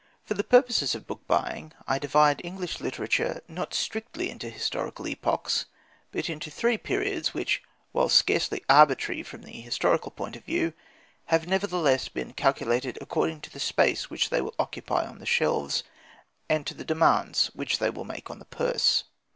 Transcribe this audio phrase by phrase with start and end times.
[0.25, 5.67] ]For the purposes of book buying, I divide English literature, not strictly into historical epochs,
[6.11, 10.73] but into three periods which, while scarcely arbitrary from the historical point of view,
[11.25, 15.83] have nevertheless been calculated according to the space which they will occupy on the shelves
[16.49, 19.09] and to the demands which they will make on the purse: I.